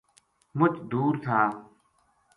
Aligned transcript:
مُچ 0.57 0.73
دُور 0.89 1.07
تھا 1.23 1.39